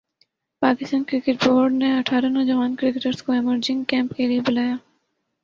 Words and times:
Pakistan 0.61 1.03
cricket 1.03 1.45
board 1.45 1.73
نے 1.73 1.91
اٹھارہ 1.97 2.29
نوجوان 2.29 2.75
کرکٹرز 2.75 3.21
کو 3.23 3.31
ایمرجنگ 3.31 3.83
کیمپ 3.83 4.13
کیلئے 4.17 4.39
بلا 4.39 4.61
لیا 4.61 4.75